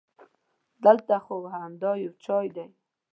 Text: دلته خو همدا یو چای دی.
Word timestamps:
دلته 0.83 1.15
خو 1.25 1.35
همدا 1.55 1.91
یو 2.03 2.13
چای 2.23 2.47
دی. 2.55 2.67